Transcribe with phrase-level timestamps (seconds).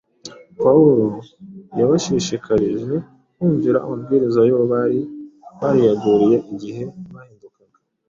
[0.63, 1.05] Pawulo
[1.79, 2.93] yabashishikarije
[3.35, 4.99] kumvira amabwiriza y’uwo bari
[5.59, 7.77] bariyeguriye igihe bahindukaga.